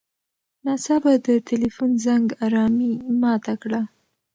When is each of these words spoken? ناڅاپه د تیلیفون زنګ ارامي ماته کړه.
ناڅاپه 0.65 1.11
د 1.25 1.27
تیلیفون 1.49 1.91
زنګ 2.05 2.25
ارامي 2.45 2.91
ماته 3.21 3.53
کړه. 3.61 3.81